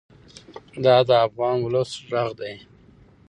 [0.83, 2.53] دا د افغان ولس غږ دی.